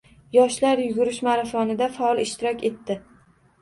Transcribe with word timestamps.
Yoshlar 0.37 0.81
yugurish 0.85 1.21
marafonida 1.29 1.93
faol 2.01 2.25
ishtirok 2.29 2.69
etdi 2.75 3.03